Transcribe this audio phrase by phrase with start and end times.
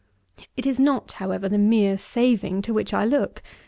[0.37, 0.49] 28.
[0.57, 3.43] It is not, however, the mere saving to which I look.